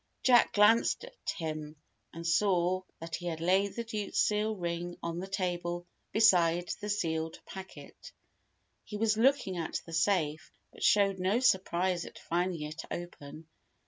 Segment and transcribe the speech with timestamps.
[0.23, 1.75] Jack glanced at him,
[2.11, 6.89] and saw that he had laid the Duke's seal ring on the table beside the
[6.89, 8.11] sealed packet.
[8.83, 13.47] He was looking at the safe, but showed no surprise at finding it open.